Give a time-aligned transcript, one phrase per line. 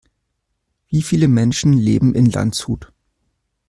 [0.89, 2.91] Wie viele Menschen leben in Landshut?